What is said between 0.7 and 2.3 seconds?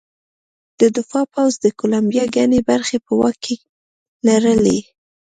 د دفاع پوځ د کولمبیا